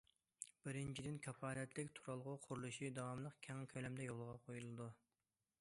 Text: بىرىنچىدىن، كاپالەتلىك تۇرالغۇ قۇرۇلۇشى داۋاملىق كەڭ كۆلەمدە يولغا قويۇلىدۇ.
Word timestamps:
بىرىنچىدىن، 0.67 1.19
كاپالەتلىك 1.27 1.93
تۇرالغۇ 1.99 2.35
قۇرۇلۇشى 2.47 2.91
داۋاملىق 2.97 3.39
كەڭ 3.49 3.63
كۆلەمدە 3.75 4.11
يولغا 4.11 4.39
قويۇلىدۇ. 4.49 4.93